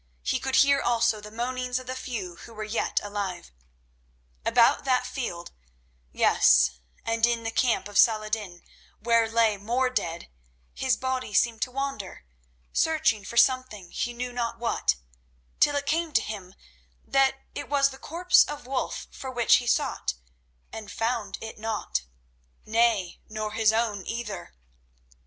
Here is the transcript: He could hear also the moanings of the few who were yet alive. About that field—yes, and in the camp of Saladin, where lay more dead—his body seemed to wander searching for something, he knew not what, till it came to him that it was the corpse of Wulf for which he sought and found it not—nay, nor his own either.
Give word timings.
He 0.23 0.39
could 0.39 0.55
hear 0.55 0.81
also 0.81 1.21
the 1.21 1.29
moanings 1.29 1.77
of 1.77 1.85
the 1.85 1.93
few 1.95 2.37
who 2.37 2.55
were 2.55 2.63
yet 2.63 2.99
alive. 3.03 3.51
About 4.43 4.83
that 4.83 5.05
field—yes, 5.05 6.71
and 7.05 7.23
in 7.23 7.43
the 7.43 7.51
camp 7.51 7.87
of 7.87 7.99
Saladin, 7.99 8.63
where 8.99 9.29
lay 9.29 9.57
more 9.57 9.91
dead—his 9.91 10.97
body 10.97 11.35
seemed 11.35 11.61
to 11.61 11.69
wander 11.71 12.25
searching 12.73 13.23
for 13.23 13.37
something, 13.37 13.91
he 13.91 14.11
knew 14.11 14.33
not 14.33 14.57
what, 14.57 14.95
till 15.59 15.75
it 15.75 15.85
came 15.85 16.11
to 16.13 16.21
him 16.23 16.55
that 17.05 17.35
it 17.53 17.69
was 17.69 17.89
the 17.91 17.99
corpse 17.99 18.43
of 18.45 18.65
Wulf 18.65 19.05
for 19.11 19.29
which 19.29 19.57
he 19.57 19.67
sought 19.67 20.15
and 20.73 20.89
found 20.91 21.37
it 21.41 21.59
not—nay, 21.59 23.19
nor 23.29 23.51
his 23.51 23.71
own 23.71 24.03
either. 24.07 24.51